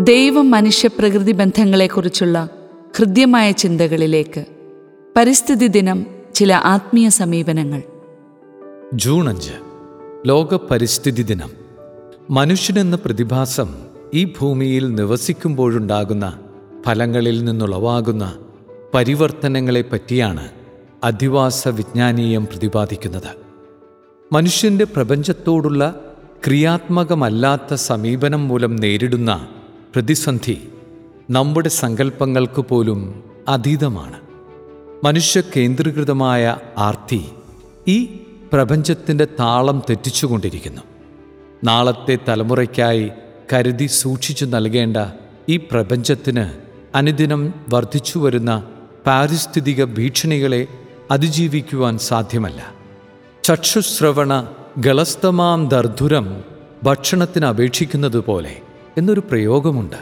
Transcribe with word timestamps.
ദൈവം 0.00 0.50
മനുഷ്യ 0.50 0.88
പ്രകൃതി 0.88 1.32
ബന്ധങ്ങളെക്കുറിച്ചുള്ള 1.32 2.48
ഹൃദ്യമായ 2.96 3.50
ചിന്തകളിലേക്ക്. 3.52 4.44
പരിസ്ഥിതി 5.16 5.66
ദിനം 5.66 6.06
ചില 6.34 6.54
ആത്മീയ 6.54 7.08
സമീപനങ്ങൾ. 7.08 7.82
ജൂൺ 8.94 9.28
അഞ്ച്. 9.28 9.52
ലോക 10.26 10.54
പരിസ്ഥിതി 10.54 11.22
ദിനം. 11.22 11.50
മനുഷ്യനെന്ന 12.30 12.96
പ്രതിഭാസം 12.96 13.74
ഈ 14.14 14.24
ഭൂമിയിൽ 14.24 14.94
നിവസിക്കുമ്പോഴുണ്ടാകുന്ന 14.94 16.38
ഫലങ്ങളിൽ 16.86 17.44
നിന്നുളവാകുന്ന 17.44 18.38
പരിവർത്തനങ്ങളെ 18.94 19.84
പറ്റിയാണ് 19.92 20.48
അധിവാസ 21.04 21.68
വിജ്ഞാനീയം 21.68 22.46
പ്രതിപാദിക്കുന്നത്. 22.46 23.36
മനുഷ്യന്റെ 24.32 24.84
പ്രപഞ്ചത്തോടുള്ള 24.84 26.00
ക്രിയാത്മകമല്ലാത്ത 26.46 27.74
സമീപനം 27.74 28.48
മൂലം 28.48 28.76
നേരിടുന്ന 28.76 29.48
പ്രതിസന്ധി 29.94 30.68
നമ്മുടെ 31.30 31.68
സങ്കല്പങ്ങൾക്ക് 31.68 32.60
പോലും 32.60 33.24
അതീതമാണ്. 33.48 34.20
മനുഷ്യ 35.04 35.42
കേന്ദ്രീകൃതമായ 35.56 36.56
ആർത്തി 36.78 37.24
ഈ 37.88 38.22
പ്രപഞ്ചത്തിന്റെ 38.52 39.24
താളം 39.24 39.82
തെറ്റിച്ചുകൊണ്ടിരിക്കുന്നു. 39.90 40.82
നാളത്തെ 41.64 42.18
തലമുറയ്ക്കായി 42.28 43.10
കരുതി 43.52 43.86
സൂക്ഷിച്ചു 43.86 44.44
നൽകേണ്ട 44.44 44.96
ഈ 45.48 45.56
പ്രപഞ്ചത്തിന് 45.56 46.44
അനുദിനം 46.94 47.54
വർദ്ധിച്ചു 47.68 48.18
വരുന്ന 48.18 48.64
പാരിസ്ഥിതിക 49.06 49.84
ഭീഷണികളെ 49.84 50.66
അതിജീവിക്കുവാൻ 51.10 51.98
സാധ്യമല്ല. 51.98 52.74
ചക്ഷുശ്രവണ 53.44 54.48
ഗളസ്തമാം 54.78 55.68
ദർധുരം 55.68 56.44
ഭക്ഷണത്തിന് 56.82 57.46
അപേക്ഷിക്കുന്നത് 57.46 58.18
പോലെ 58.18 58.60
എന്നൊരു 58.98 59.20
പ്രയോഗമുണ്ട്. 59.20 59.96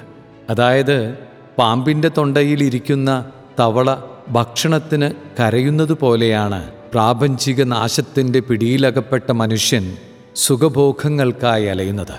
അതായത് 0.51 1.19
പാമ്പിന്റെ 1.59 2.09
തൊണ്ടയിലിരിക്കുന്ന 2.09 3.31
തവള 3.61 3.97
ഭക്ഷണത്തിന് 4.29 5.11
കരയുന്നത് 5.41 5.93
പോലെയാണ് 5.93 6.71
പ്രാപഞ്ചിക 6.93 7.63
നാശത്തിന്റെ 7.63 8.41
പിടിയിലകപ്പെട്ട 8.41 9.33
മനുഷ്യൻ 9.33 9.97
സുഖഭോഗങ്ങൾക്കായി 10.37 11.65
അലയുന്നത്. 11.65 12.17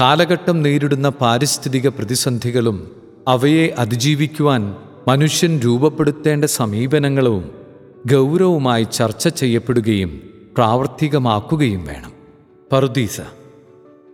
കാലഘട്ടം 0.00 0.62
നേരിടുന്ന 0.62 1.08
പാരിസ്ഥിതിക 1.08 1.88
പ്രതിസന്ധികളും 1.88 2.96
അവയെ 3.28 3.74
അതിജീവിക്കുവാൻ 3.78 4.76
മനുഷ്യൻ 5.08 5.60
രൂപപ്പെടുത്തേണ്ട 5.64 6.44
സമീപനങ്ങളും 6.44 7.50
ഗൗരവമായി 8.12 8.84
ചർച്ച 8.84 9.28
ചെയ്യപ്പെടുകയും 9.28 10.22
പ്രാവർത്തികമാക്കുകയും 10.56 11.84
വേണം. 11.84 12.12
പറുദീസ 12.72 13.20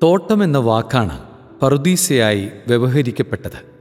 തോട്ടം 0.03 0.45
എന്ന 0.45 0.59
വാക്കാണ് 0.59 1.32
പറുദീസയായി 1.63 2.49
വ്യവഹരിക്കപ്പെട്ടത്. 2.67 3.73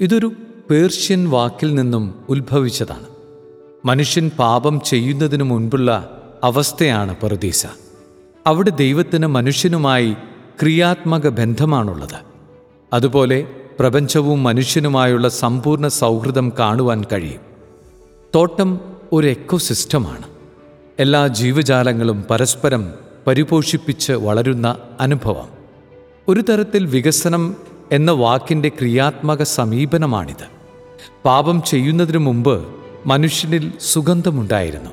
ഇതൊരു 0.00 0.32
പേർഷ്യൻ 0.70 1.30
വാക്കിൽ 1.30 1.74
നിന്നും 1.74 2.14
ഉത്ഭവിച്ചതാണ്. 2.28 3.06
മനുഷ്യൻ 3.84 4.30
പാപം 4.38 4.80
ചെയ്യുന്നതിനു 4.80 5.44
മുൻപുള്ള 5.44 6.22
അവസ്ഥയാണ് 6.44 7.16
പറുദീസ. 7.22 7.66
അവിടെ 8.46 8.70
ദൈവത്തിന് 8.70 9.26
മനുഷ്യനുമായി 9.26 10.12
ക്രിയാത്മക 10.62 11.28
ബന്ധമാണുള്ളത്. 11.28 12.18
അതുപോലെ 12.92 13.46
പ്രപഞ്ചവും 13.80 14.42
മനുഷ്യനുമായുള്ള 14.42 15.28
സമ്പൂർണ 15.28 15.88
സൗഹൃദം 15.88 16.52
കാണുവാൻ 16.58 17.04
കഴിയും. 17.12 17.40
തോട്ടം 18.34 18.80
ഒരു 19.12 19.26
എക്കോസിസ്റ്റമാണ്. 19.26 20.26
എല്ലാ 20.98 21.26
ജീവജാലങ്ങളും 21.26 22.24
പരസ്പരം 22.30 22.92
പരിപോഷിപ്പിച്ച് 23.26 24.12
വളരുന്ന 24.12 24.76
അനുഭവം. 25.00 25.61
ഒരു 26.28 26.40
തരത്തിൽ 26.40 26.86
വികസനം 26.86 27.56
എന്ന 27.92 28.10
വാക്കിന്റെ 28.10 28.68
ക്രിയാത്മക 28.68 29.42
സമീപനമാണിത്. 29.42 30.44
പാപം 31.24 31.62
ചെയ്യുന്നതിനു 31.62 32.18
മുമ്പ് 32.18 32.66
മനുഷ്യനിൽ 33.06 33.72
സുഗന്ധമുണ്ടായിരുന്നു. 33.80 34.90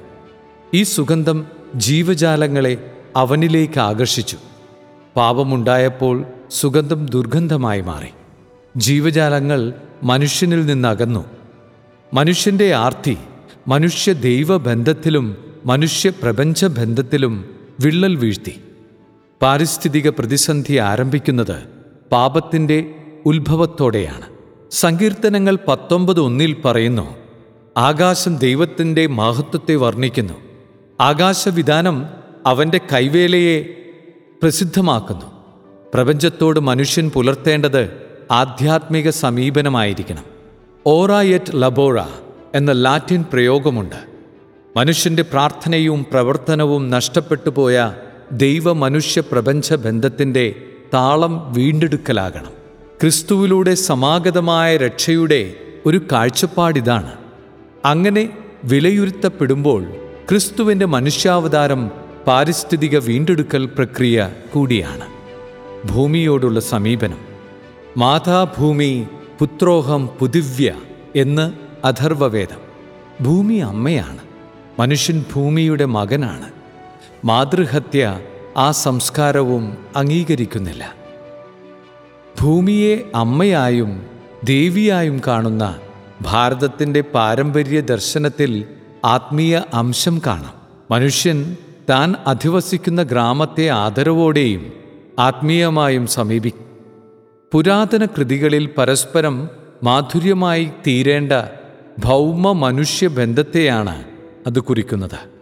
ഈ 0.74 0.84
സുഗന്ധം 0.84 1.46
ജീവജാലങ്ങളെ 1.76 2.92
അവനിലേക്ക് 3.16 3.80
ആകർഷിച്ചു. 3.80 4.38
പാപമുണ്ടായപ്പോൾ 5.16 6.26
സുഗന്ധം 6.52 7.06
ദുർഗന്ധമായി 7.06 7.82
മാറി. 7.82 8.08
ജീവജാലങ്ങൾ 8.78 9.74
മനുഷ്യനിൽ 10.04 10.66
നിന്നകന്നു. 10.66 11.26
മനുഷ്യന്റെ 12.14 12.74
ആർത്തി 12.74 13.18
മനുഷ്യ 13.68 14.14
ദൈവബന്ധത്തിലും 14.14 15.38
മനുഷ്യ 15.66 16.10
പ്രപഞ്ച 16.10 16.66
ബന്ധത്തിലും 16.66 17.50
വിള്ളൽ 17.80 18.16
വീഴ്ത്തി. 18.16 18.62
പാരിസ്ഥിതിക 19.42 20.10
പ്രതിസന്ധി 20.10 20.76
ആരംഭിക്കുന്നത് 20.76 21.64
പാപത്തിന്റെ 22.12 22.96
ഉത്ഭവത്തോടെയാണ്. 23.26 24.26
സങ്കീർത്തനങ്ങൾ 24.72 25.58
പത്തൊമ്പത് 25.68 26.20
ഒന്നിൽ 26.20 26.62
പറയുന്നു 26.66 27.18
ആകാശം 27.78 28.38
ദൈവത്തിന്റെ 28.38 29.08
മഹത്വത്തെ 29.08 29.76
വർണിക്കുന്നു. 29.76 30.34
ആകാശവിധാനം 31.02 32.06
അവന്റെ 32.46 32.80
കൈവേലയെ 32.94 33.62
പ്രസിദ്ധമാക്കുന്നു. 34.44 35.26
പ്രപഞ്ചത്തോട് 35.94 36.60
മനുഷ്യൻ 36.60 37.10
പുലർത്തേണ്ടത് 37.10 38.02
ആധ്യാത്മിക 38.32 39.10
സമീപനമായിരിക്കണം. 39.10 40.24
ഓറായറ്റ് 40.86 41.52
ലബോറ 41.54 42.00
എന്ന 42.56 42.72
ലാറ്റിൻ 42.72 43.26
പ്രയോഗമുണ്ട്. 43.34 43.96
മനുഷ്യന്റെ 44.78 45.24
പ്രാർത്ഥനയും 45.24 46.06
പ്രവർത്തനവും 46.12 46.90
നഷ്ടപ്പെട്ടു 46.90 47.50
പോയ 47.50 47.94
ദൈവ 48.32 48.74
മനുഷ്യ 48.74 49.22
പ്രപഞ്ച 49.22 49.74
ബന്ധത്തിന്റെ 49.74 50.56
താളം 50.94 51.54
വീണ്ടെടുക്കലാകണം. 51.54 52.52
ക്രിസ്തുവിലൂടെ 53.02 53.76
സമാഗതമായ 53.76 54.78
രക്ഷയുടെ 54.78 55.54
ഒരു 55.86 56.02
കാഴ്ചപ്പാടിതാണ്. 56.12 57.12
അങ്ങനെ 57.86 58.30
വിലയിരുത്തപ്പെടുമ്പോൾ 58.64 59.84
ക്രിസ്തുവിന്റെ 60.30 60.86
മനുഷ്യാവതാരം 60.86 61.92
പാരിസ്ഥിതിക 62.28 62.98
വീണ്ടെടുക്കൽ 62.98 63.66
പ്രക്രിയ 63.66 64.32
കൂടിയാണ്. 64.54 65.06
ഭൂമിയോടുള്ള 65.88 66.60
സമീപനം. 66.60 67.18
മാതാഭൂമി 67.98 69.08
പുത്രോഹം 69.40 70.10
പുതിവ്യ 70.20 70.74
എന്ന് 71.16 71.52
അഥർവവേദം. 71.88 72.70
ഭൂമി 73.24 73.56
അമ്മയാണ്. 73.56 74.20
മനുഷ്യൻ 74.80 75.26
ഭൂമിയുടെ 75.36 75.86
മകനാണ്. 75.86 76.59
മാതൃഹത്യ 77.26 78.20
ആ 78.58 78.72
സംസ്കാരവും 78.72 79.78
അംഗീകരിക്കുന്നില്ല. 79.96 80.94
ഭൂമിയെ 82.42 83.12
അമ്മയായും 83.16 84.06
ദേവിയായും 84.44 85.22
കാണുന്ന 85.28 85.80
ഭാരതത്തിന്റെ 86.22 87.02
പാരമ്പര്യ 87.02 87.82
ദർശനത്തിൽ 87.82 88.66
ആത്മീയ 89.06 89.62
അംശം 89.74 90.22
കാണാം. 90.28 90.54
മനുഷ്യൻ 90.92 91.56
താൻ 91.90 92.16
അധിവസിക്കുന്ന 92.28 93.04
ഗ്രാമത്തെ 93.04 93.68
ആദരവോടെയും 93.68 94.74
ആത്മീയമായും 95.20 96.08
സമീപിക്കും 96.08 96.66
പുരാതന 97.52 98.06
കൃതികളിൽ 98.06 98.70
പരസ്പരം 98.78 99.50
മാധുര്യമായി 99.84 100.72
തീരേണ്ട 100.88 101.32
ഭൗമ 102.00 102.52
മനുഷ്യ 102.52 103.08
ബന്ധത്തെയാണ് 103.08 104.04
അത് 104.48 104.60
കുറിക്കുന്നത്. 104.60 105.39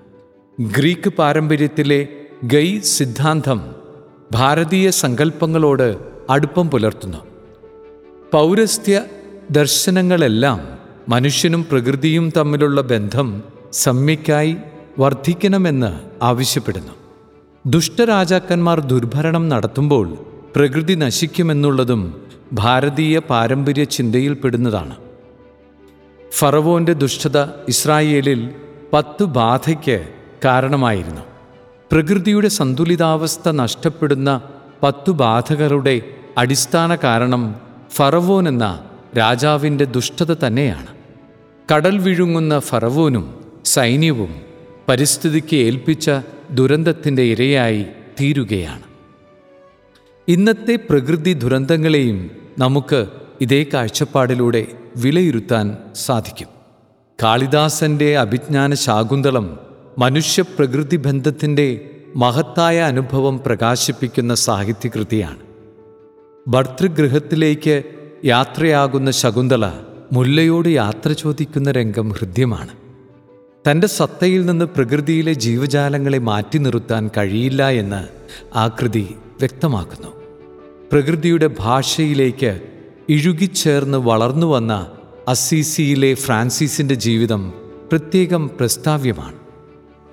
ഗ്രീക്ക് 0.59 1.09
പാരമ്പര്യത്തിലെ 1.09 2.07
ഗൈ 2.44 2.79
സിദ്ധാന്തം 2.79 3.75
ഭാരതീയ 4.31 4.90
സങ്കല്പങ്ങളോട് 4.90 5.97
അടുപ്പം 6.29 6.69
പുലർത്തുന്നു. 6.69 7.18
പൗരസ്ത്യ 8.34 9.03
ദർശനങ്ങളെല്ലാം 9.51 10.78
മനുഷ്യനും 11.09 11.66
പ്രകൃതിയും 11.72 12.31
തമ്മിലുള്ള 12.38 12.81
ബന്ധം 12.81 13.44
സമ്യക്കായി 13.72 14.57
വർദ്ധിക്കണമെന്ന് 15.00 16.23
ആവശ്യപ്പെടുന്നു. 16.23 16.91
ദുഷ്ടരാജാക്കന്മാർ 17.66 18.79
ദുർഭരണം 18.79 19.50
നടത്തുമ്പോൾ 19.50 20.18
പ്രകൃതി 20.56 20.94
നശിക്കുമെന്നുള്ളതും 20.94 22.22
ഭാരതീയ 22.53 23.19
പാരമ്പര്യ 23.19 23.83
ചിന്തയിൽപ്പെടുന്നതാണ്. 23.83 24.95
ഫറവോന്റെ 26.31 26.94
ദുഷ്ടത 26.94 27.44
ഇസ്രായേലിൽ 27.68 28.50
പത്ത് 28.94 29.24
ബാധയ്ക്ക് 29.24 30.16
കാരണമായിരുന്നു. 30.45 31.22
പ്രകൃതിയുടെ 31.92 32.48
സന്തുലിതാവസ്ഥ 32.48 33.50
നഷ്ടപ്പെടുന്ന 33.50 34.42
പത്തു 34.84 35.12
ബാധകരുടെ 35.12 36.01
അടിസ്ഥാന 36.38 36.95
കാരണം 36.95 37.56
ഫറവോൻ 37.92 38.48
എന്ന 38.48 38.84
രാജാവിന്റെ 39.18 39.86
ദുഷ്ടത 39.86 40.48
തന്നെയാണ്. 40.48 40.88
കടൽ 41.74 41.98
വിഴുങ്ങുന്ന 41.98 42.60
ഫറവോനും 42.60 43.45
സൈന്യവും 43.66 44.36
പരിസ്ഥിതിക്ക് 44.88 45.56
ഏൽപ്പിച്ച 45.56 46.12
ദുരന്തത്തിന്റെ 46.51 47.22
ഇരയായി 47.22 47.86
തീരുകയാണ്. 48.22 48.81
ഇന്നത്തെ 50.28 50.80
പ്രകൃതി 50.89 51.34
ദുരന്തങ്ങളെയും 51.34 52.31
നമുക്ക് 52.60 53.07
ഇതേ 53.42 53.66
കാഴ്ചപ്പാടിലൂടെ 53.74 54.68
വിലയിരുത്താൻ 54.98 55.78
സാധിക്കും. 55.95 56.48
കാളിദാസന്റെ 57.24 58.18
അഭിജ്ഞാന 58.18 58.74
ശാകുന്തളം 58.74 59.66
മനുഷ്യ-പ്രകൃതി 59.97 60.95
ബന്ധത്തിന്റെ 60.95 61.89
മഹത്തായ 62.15 62.79
അനുഭവം 62.79 63.41
പ്രകാശിപ്പിക്കുന്ന 63.45 64.35
സാഹിത്യകൃതിയാണ്. 64.35 65.38
ഭർതൃഗൃഹത്തിലേക്ക് 66.47 67.83
യാത്രയാകുന്ന 68.25 69.11
ശകുന്തള 69.11 69.69
മുല്ലയോട് 70.11 70.69
യാത്ര 70.69 71.11
ചോദിക്കുന്ന 71.11 71.71
രംഗം 71.71 72.09
ഹൃദ്യമാണ്. 72.09 72.69
തന്റെ 73.69 73.88
സത്തയിൽ 73.88 74.45
നിന്ന് 74.45 74.65
പ്രകൃതിയിലെ 74.65 75.33
ജീവജാലങ്ങളെ 75.33 76.17
മാറ്റി 76.17 76.57
നിർത്താൻ 76.57 77.09
കഴിയില്ല 77.17 77.69
എന്ന് 77.69 78.07
ആ 78.57 78.67
കൃതി 78.67 79.15
വ്യക്തമാക്കുന്നു. 79.39 80.07
പ്രകൃതിയുടെ 80.91 81.50
ഭാഷയിലേക്ക് 81.59 82.59
ഇഴുകിച്ചേർന്ന് 83.09 83.97
വളർന്നു 83.97 84.47
വന്ന 84.47 84.91
അസീസിയിലെ 85.27 86.13
ഫ്രാൻസിസിന്റെ 86.13 86.95
ജീവിതം 86.95 87.53
പ്രത്യേകം 87.91 88.50
പ്രസ്താവ്യമാണ്. 88.59 89.46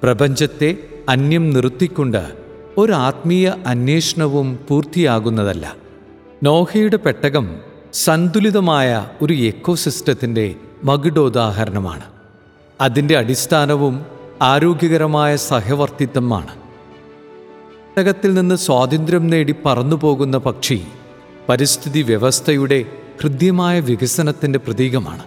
പ്രപഞ്ചത്തെ 0.04 0.76
അന്യം 1.08 1.50
നിർത്തിക്കൊണ്ട് 1.50 2.32
ഒരു 2.78 2.92
ആത്മീയ 2.92 3.52
അന്വേഷണവും 3.66 4.58
പൂർത്തിയാകുന്നതല്ല. 4.68 5.76
നോഹയുടെ 6.42 6.96
പെട്ടകം 6.96 7.56
സന്തുലിതമായ 7.92 9.06
ഒരു 9.22 9.32
എക്കോസിസ്റ്റത്തിന്റെ 9.32 10.54
മകുടോദാഹരണമാണ്. 10.84 12.02
അതിന്റെ 12.80 13.16
അടിസ്ഥാനവും 13.16 14.06
ആരോഗ്യകരമായ 14.42 15.36
സഹവർത്തിത്വമാണ്. 15.36 16.54
പെട്ടകത്തിൽ 16.54 18.34
നിന്ന് 18.34 18.54
സ്വാതന്ത്ര്യം 18.54 19.26
നേടി 19.26 19.54
പറന്നുപോകുന്ന 19.64 20.38
പക്ഷി 20.38 20.82
പരിസ്ഥിതി 21.48 22.02
വ്യവസ്ഥയുടെ 22.02 22.84
ഹൃദ്യമായ 23.22 23.80
വികസനത്തിന്റെ 23.80 24.58
പ്രതീകമാണ്. 24.58 25.22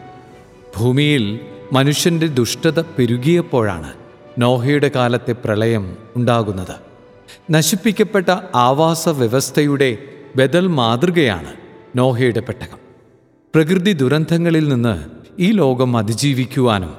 ഭൂമിയിൽ 0.77 1.39
മനുഷ്യന്റെ 1.73 2.27
ദുഷ്ടത 2.27 2.79
പെരുകിയപ്പോഴാണ് 2.79 3.93
നോഹയുടെ 4.37 4.91
കാലത്തെ 4.95 5.31
പ്രളയം 5.31 5.97
ഉണ്ടാകുന്നത്. 6.15 6.75
നശിപ്പിക്കപ്പെട്ട 7.51 8.29
ആവാസ 8.55 9.09
വ്യവസ്ഥയുടെ 9.09 9.97
ബദൽ 10.35 10.67
മാതൃകയാണ് 10.67 11.53
നോഹയുടെ 11.95 12.39
പെട്ടകം. 12.39 12.77
പ്രകൃതി 13.55 13.93
ദുരന്തങ്ങളിൽ 13.93 14.67
നിന്ന് 14.67 15.05
ഈ 15.39 15.51
ലോകം 15.51 15.97
അതിജീവിക്കുവാനും 15.97 16.95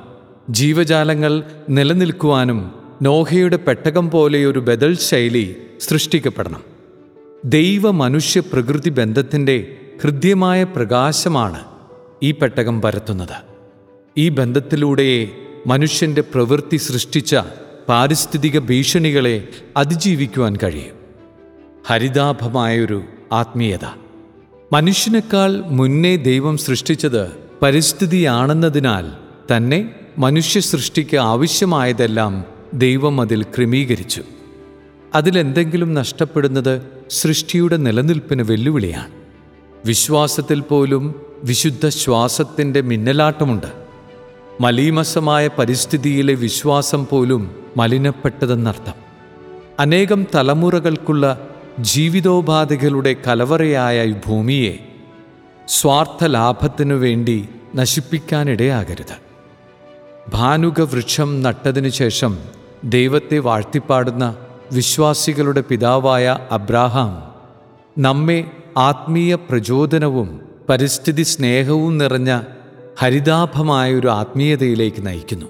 ജീവജാലങ്ങൾ 0.51 1.43
നിലനിൽക്കുവാനും 1.71 2.75
നോഹയുടെ 3.03 3.57
പെട്ടകം 3.57 4.11
പോലെയൊരു 4.11 4.59
ബദൽ 4.59 4.97
ശൈലി 4.97 5.57
സൃഷ്ടിക്കപ്പെടണം. 5.81 6.63
ദൈവ 7.45 7.91
മനുഷ്യ 7.91 8.41
പ്രകൃതി 8.41 8.89
ബന്ധത്തിന്റെ 8.89 9.77
ഹൃദ്യമായ 10.03 10.65
പ്രകാശമാണ് 10.65 11.65
ഈ 12.23 12.31
പെട്ടകം 12.31 12.83
പരത്തുന്നത്. 12.83 13.45
ഈ 14.17 14.29
ബന്ധത്തിലൂടെയേ 14.29 15.29
മനുഷ്യന്റെ 15.67 16.21
പ്രവൃത്തി 16.21 16.77
സൃഷ്ടിച്ച 16.77 17.37
പാരിസ്ഥിതിക 17.89 18.59
ഭീഷണികളെ 18.59 19.49
അതിജീവിക്കുവാൻ 19.77 20.57
കഴിയും. 20.63 20.95
ഹരിതാഭമായൊരു 21.87 23.03
ആത്മീയത. 23.33 23.85
മനുഷ്യനേക്കാൾ 24.73 25.61
മുന്നേ 25.61 26.17
ദൈവം 26.17 26.59
സൃഷ്ടിച്ചത് 26.59 27.31
പരിസ്ഥിതിയാണെന്നതിനാൽ 27.63 29.11
തന്നെ 29.57 29.91
മനുഷ്യ 30.19 30.61
സൃഷ്ടിക്ക് 30.61 31.17
ആവശ്യമായതെല്ലാം 31.17 32.45
ദൈവം 32.75 33.21
അതിൽ 33.21 33.43
ക്രമീകരിച്ചു. 33.43 34.23
അതിലെന്തെങ്കിലും 35.15 35.95
നഷ്ടപ്പെടുന്നത് 35.95 36.83
സൃഷ്ടിയുടെ 37.11 37.77
നിലനിൽപ്പിന് 37.77 38.43
വെല്ലുവിളിയാണ്. 38.43 39.11
വിശ്വാസത്തിൽ 39.87 40.61
പോലും 40.61 41.15
വിശുദ്ധ 41.45 41.89
ശ്വാസത്തിന്റെ 41.89 42.81
മിന്നലാട്ടമുണ്ട്. 42.81 43.88
മലീമസമായ 44.61 45.49
പരിസ്ഥിതിയിലെ 45.59 46.35
വിശ്വാസം 46.35 47.07
പോലും 47.07 47.57
മലിനപ്പെട്ടതെന്നർത്ഥം. 47.77 48.93
അനേകം 49.79 50.27
തലമുറകൾക്കുള്ള 50.35 51.49
ജീവിതോപാധികളുടെ 51.81 53.17
കലവറയായ 53.27 54.05
ഈ 54.05 54.15
ഭൂമിയെ 54.27 54.79
സ്വാർത്ഥ 55.69 56.25
ലാഭത്തിനു 56.25 56.95
വേണ്ടി 56.95 57.49
നശിപ്പിക്കാനിടയാകരുത്. 57.77 59.17
ഭാനുക 60.29 60.81
വൃക്ഷം 60.81 61.43
നട്ടതിനു 61.43 61.89
ശേഷം 61.89 62.39
ദൈവത്തെ 62.85 63.39
വാഴ്ത്തിപ്പാടുന്ന 63.39 64.37
വിശ്വാസികളുടെ 64.73 65.61
പിതാവായ 65.61 66.39
അബ്രാഹാം 66.51 67.35
നമ്മെ 67.99 68.45
ആത്മീയ 68.77 69.35
പ്രചോദനവും 69.35 70.41
പരിസ്ഥിതി 70.69 71.23
സ്നേഹവും 71.23 71.99
നിറഞ്ഞ 71.99 72.41
ഹരിതാഭമായ 72.99 73.95
ഒരു 73.95 74.09
ആത്മീയതയിലേക്ക് 74.09 75.07
നയിക്കുന്നു 75.07 75.49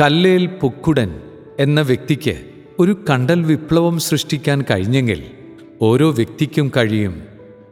കല്ലേൽ 0.00 0.46
പൊക്കുടൻ 0.46 1.20
എന്ന 1.58 1.80
വ്യക്തിക്ക് 1.80 2.34
ഒരു 2.78 2.96
കണ്ടൽ 3.10 3.40
വിപ്ലവം 3.44 3.98
സൃഷ്ടിക്കാൻ 3.98 4.62
കഴിഞ്ഞെങ്കിൽ 4.62 5.20
ഓരോ 5.80 6.10
വ്യക്തിക്കും 6.10 6.70
കഴിയും 6.76 7.14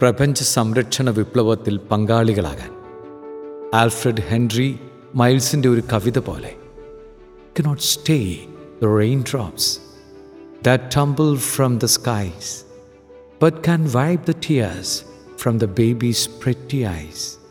പ്രപഞ്ച 0.00 0.43
സംരക്ഷണ 0.43 1.11
വിപ്ലവത്തിൽ 1.11 1.76
പങ്കാളികളാകാൻ 1.79 2.73
ആൽഫ്രഡ് 3.75 4.20
ഹെൻറി 4.20 4.79
മൈൽസിന്റെ 5.14 5.69
ഒരു 5.69 5.82
കവിത 5.93 6.19
പോലെ 6.19 6.52
cannot 7.61 7.82
stay 7.82 8.38
the 8.82 8.90
rain 8.96 9.23
drops 9.32 9.70
that 10.62 10.96
tumble 10.96 11.37
from 11.37 11.79
the 11.79 11.84
skies 11.84 12.50
but 13.43 13.56
can 13.58 13.90
wipe 13.93 14.20
the 14.26 14.34
tears 14.49 15.05
from 15.37 15.58
the 15.58 15.64
baby's 15.64 16.29
pretty 16.44 16.82
eyes. 16.87 17.41